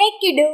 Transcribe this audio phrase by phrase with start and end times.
[0.00, 0.48] है किडो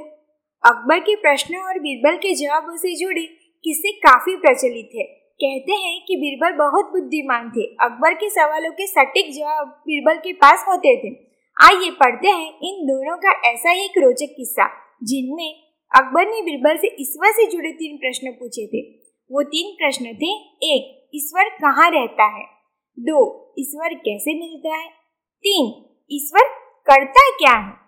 [0.71, 3.23] अकबर के प्रश्न और बीरबल के जवाबों से जुड़े
[3.65, 5.05] किस्से काफ़ी प्रचलित है।
[5.45, 10.33] कहते हैं कि बीरबल बहुत बुद्धिमान थे। अकबर के सवालों के सटीक जवाब बीरबल के
[10.33, 11.15] पास होते थे।
[11.63, 15.63] आइए पढ़ते हैं इन दोनों का ऐसा ही एक रोचक किस्सा, जिनमें
[15.97, 18.81] अकबर ने बीरबल से ईश्वर से जुड़े तीन प्रश्न पूछे थे।
[19.33, 20.33] वो तीन प्रश्न थे।
[20.63, 22.45] एक, ईश्वर कहाँ रहता है?
[22.99, 24.89] दो, ईश्वर कैसे मिलता है?
[25.39, 26.49] तीन, ईश्वर
[26.87, 27.80] करता क्या है?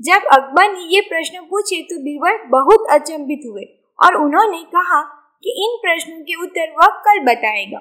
[0.00, 3.64] जब अकबर ने ये प्रश्न पूछे तो बीरबल बहुत अचंभित हुए
[3.98, 5.00] और उन्होंने कहा
[5.44, 7.80] कि इन प्रश्नों के उत्तर वह कल बताएगा।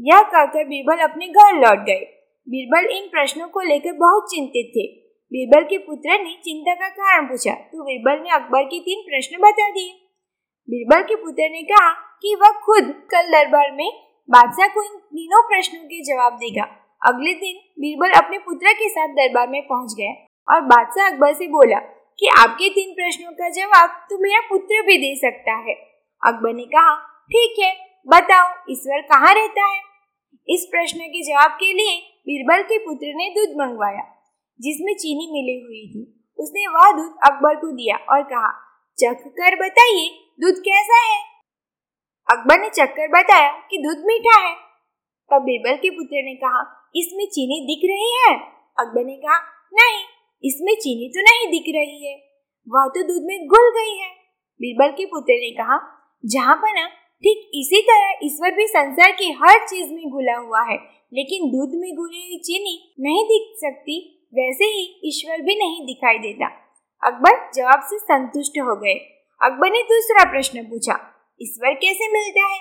[0.00, 2.04] यह कहकर बीरबल अपने घर लौट गए।
[2.46, 4.86] बीरबल इन प्रश्नों को लेकर बहुत चिंतित थे।
[5.32, 9.42] बीरबल के पुत्र ने चिंता का कारण पूछा तो बीरबल ने अकबर के तीन प्रश्न
[9.42, 9.90] बता दिए।
[10.68, 11.90] बीरबल के पुत्र ने कहा
[12.22, 13.90] कि वह खुद कल दरबार में
[14.28, 16.70] बादशाह को इन तीनों प्रश्नों के जवाब देगा।
[17.02, 20.12] अगले दिन बीरबल अपने पुत्र के साथ दरबार में पहुँच गया।
[20.48, 21.78] और बादशाह अकबर से बोला
[22.18, 25.74] कि आपके तीन प्रश्नों का जवाब तो मेरा पुत्र भी दे सकता है।
[26.22, 26.94] अकबर ने कहा,
[27.26, 27.72] ठीक है,
[28.08, 29.80] बताओ, ईश्वर कहाँ रहता है?
[30.48, 34.02] इस प्रश्न के जवाब के लिए बीरबल के पुत्र ने दूध मंगवाया,
[34.60, 38.64] जिसमें चीनी मिली हुई थी। उसने वह दूध अकबर को दिया और कहा
[38.98, 40.08] चख कर बताइए,
[40.40, 41.20] दूध कैसा है?
[42.28, 44.54] अकबर ने चख कर बताया कि दूध मीठा है।
[45.30, 48.40] तब बीरबल के पुत्र ने कहा, इसमें चीनी दिख रही है?
[48.78, 49.38] अकबर ने कहा,
[49.72, 52.14] नहीं इसमें चीनी तो नहीं दिख रही है।
[52.68, 54.08] वह तो दूध में घुल गई है।
[54.60, 55.76] बीरबल के पुत्र ने कहा,
[56.24, 56.86] जहाँ पना
[57.22, 60.76] ठीक इसी तरह ईश्वर भी संसार की हर चीज़ में घुला हुआ है,
[61.12, 63.96] लेकिन दूध में घुली हुई चीनी नहीं दिख सकती,
[64.34, 66.46] वैसे ही ईश्वर भी नहीं दिखाई देता।
[67.02, 68.94] अकबर जवाब से संतुष्ट हो गए।
[69.40, 70.98] अकबर ने दूसरा प्रश्न पूछा,
[71.40, 72.60] ईश्वर कैसे मिलता है?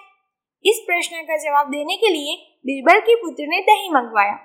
[0.65, 4.35] इस प्रश्न का जवाब देने के लिए बीरबल के पुत्र ने दही मंगवाया।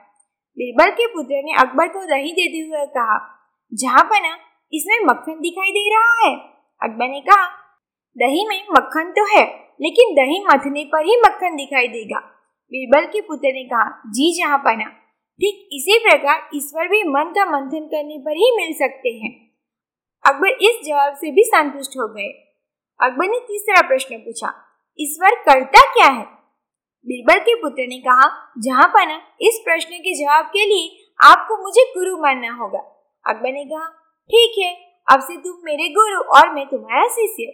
[0.59, 3.19] बीरबल के पुत्र ने अकबर को दही देते हुए कहा,
[3.73, 4.37] जहाँ पना
[4.73, 6.35] इसमें मक्खन दिखाई दे रहा है।
[6.83, 7.47] अकबर ने कहा,
[8.17, 9.45] दही में मक्खन तो है,
[9.81, 12.19] लेकिन दही मथने पर ही मक्खन दिखाई देगा।
[12.73, 14.89] बीरबल के पुत्र ने कहा, जी, जहाँ पना
[15.41, 19.31] ठीक इसी प्रकार ईश्वर भी मन का मंथन करने पर ही मिल सकते हैं।
[20.25, 22.29] अकबर इस जवाब से भी संतुष्ट हो गए।
[23.01, 24.53] अकबर ने तीसरा प्रश्न पूछा,
[24.99, 26.27] ईश्वर करता क्या है?
[27.07, 31.93] बीरबल के पुत्र ने कहा, जहाँ पना, इस प्रश्न के जवाब के लिए आपको मुझे
[31.97, 32.79] गुरु मानना होगा।
[33.27, 33.87] अकबर ने कहा,
[34.31, 34.77] ठीक है,
[35.11, 37.45] अब से तुम मेरे गुरु और मैं तुम्हारा शिष्य।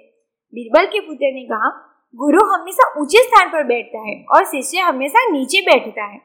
[0.54, 1.84] बीरबल के पुत्र ने कहा,
[2.16, 6.20] गुरु हमेशा ऊँचे स्थान पर बैठता है और शिष्य हमेशा नीचे बैठता है।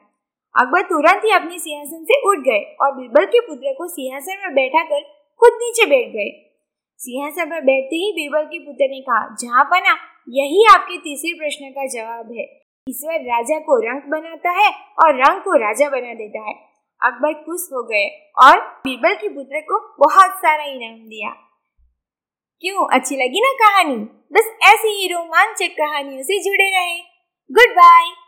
[0.56, 4.54] अकबर तुरंत ही अपने सिंहासन से उठ गए और बीरबल के पुत्र को सिंहासन पर
[4.54, 5.00] बैठा कर
[5.40, 6.30] खुद नीचे बैठ गए।
[6.98, 9.96] सिंहासन पर बैठते ही बीरबल के पुत्र ने कहा, जहाँ पना,
[10.28, 14.70] यही आपके तीसरे प्रश्न का जवाब है। ईश्वर राजा को रंग बनाता है
[15.04, 16.54] और रंग को राजा बना देता है।
[17.02, 21.30] अकबर खुश हो गए और बीरबल के पुत्र को बहुत सारा इनाम दिया।
[22.60, 22.88] क्यों?
[22.92, 23.96] अच्छी लगी ना कहानी?
[24.32, 27.00] बस ऐसी ही रोमांचक कहानियों से जुड़े रहे।
[27.52, 28.23] Good bye